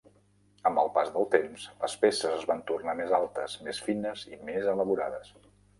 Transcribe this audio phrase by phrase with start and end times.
[0.69, 4.45] Amb el pas del temps, les peces es van tornar més altes, més fines i
[4.51, 5.35] més elaborades.